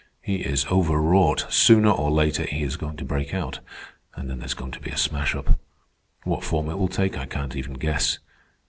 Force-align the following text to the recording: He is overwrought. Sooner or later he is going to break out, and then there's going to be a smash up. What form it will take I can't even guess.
He 0.23 0.37
is 0.37 0.65
overwrought. 0.65 1.45
Sooner 1.53 1.91
or 1.91 2.09
later 2.09 2.41
he 2.43 2.63
is 2.63 2.75
going 2.75 2.97
to 2.97 3.05
break 3.05 3.35
out, 3.35 3.59
and 4.15 4.31
then 4.31 4.39
there's 4.39 4.55
going 4.55 4.71
to 4.71 4.79
be 4.79 4.89
a 4.89 4.97
smash 4.97 5.35
up. 5.35 5.59
What 6.23 6.43
form 6.43 6.71
it 6.71 6.79
will 6.79 6.87
take 6.87 7.19
I 7.19 7.27
can't 7.27 7.55
even 7.55 7.73
guess. 7.73 8.17